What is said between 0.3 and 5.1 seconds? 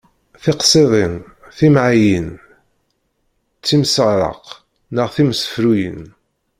Tiqṣiḍin, timɛayin, timseɛraq neɣ